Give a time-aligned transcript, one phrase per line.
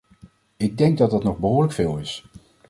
[0.57, 2.25] Ik denk dat dat nog behoorlijk veel is.